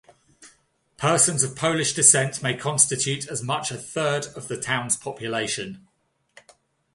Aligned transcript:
Persons 0.97 1.43
of 1.43 1.55
Polish 1.55 1.93
descent 1.93 2.41
may 2.41 2.57
constitute 2.57 3.27
as 3.27 3.43
much 3.43 3.69
a 3.69 3.77
third 3.77 4.25
of 4.35 4.47
the 4.47 4.59
town's 4.59 4.97
population. 4.97 5.87